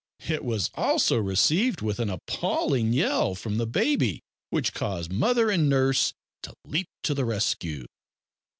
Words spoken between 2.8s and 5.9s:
yell from the baby, which caused mother and